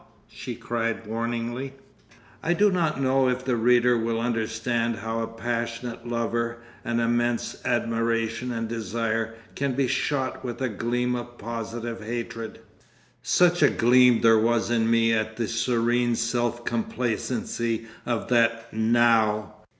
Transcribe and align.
she 0.31 0.55
cried 0.55 1.05
warningly. 1.05 1.73
I 2.41 2.53
do 2.53 2.71
not 2.71 2.99
know 2.99 3.29
if 3.29 3.45
the 3.45 3.55
reader 3.55 3.95
will 3.95 4.19
understand 4.19 4.95
how 4.95 5.19
a 5.19 5.27
passionate 5.27 6.07
lover, 6.07 6.63
an 6.83 6.99
immense 6.99 7.61
admiration 7.65 8.51
and 8.51 8.67
desire, 8.67 9.35
can 9.53 9.73
be 9.73 9.85
shot 9.85 10.43
with 10.43 10.59
a 10.59 10.69
gleam 10.69 11.15
of 11.15 11.37
positive 11.37 12.03
hatred. 12.03 12.61
Such 13.21 13.61
a 13.61 13.69
gleam 13.69 14.21
there 14.21 14.39
was 14.39 14.71
in 14.71 14.89
me 14.89 15.13
at 15.13 15.35
the 15.37 15.47
serene 15.47 16.15
self 16.15 16.65
complacency 16.65 17.85
of 18.03 18.27
that 18.29 18.71
"_Now! 18.71 19.51